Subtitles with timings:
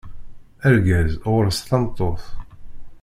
[0.67, 2.23] Argaz ɣur-s tameṭṭut.